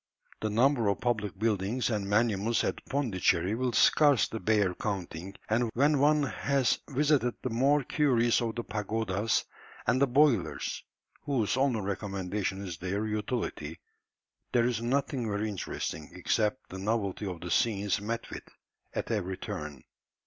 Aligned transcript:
The 0.39 0.49
number 0.49 0.87
of 0.87 0.99
public 0.99 1.37
buildings 1.37 1.91
and 1.91 2.09
monuments 2.09 2.63
at 2.63 2.83
Pondicherry 2.89 3.53
will 3.53 3.71
scarcely 3.71 4.39
bear 4.39 4.73
counting, 4.73 5.35
and 5.47 5.69
when 5.75 5.99
one 5.99 6.23
has 6.23 6.79
visited 6.89 7.35
the 7.43 7.51
more 7.51 7.83
curious 7.83 8.41
of 8.41 8.55
the 8.55 8.63
pagodas, 8.63 9.45
and 9.85 10.01
the 10.01 10.07
"boilers," 10.07 10.83
whose 11.21 11.55
only 11.55 11.81
recommendation 11.81 12.65
is 12.65 12.79
their 12.79 13.05
utility, 13.05 13.79
there 14.53 14.65
is 14.65 14.81
nothing 14.81 15.29
very 15.29 15.47
interesting, 15.47 16.09
except 16.15 16.71
the 16.71 16.79
novelty 16.79 17.27
of 17.27 17.39
the 17.41 17.51
scenes 17.51 18.01
met 18.01 18.27
with 18.31 18.49
at 18.95 19.11
every 19.11 19.37
turn. 19.37 19.83